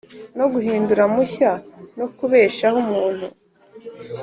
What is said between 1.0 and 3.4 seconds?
mushya no kubeshaho umuntu.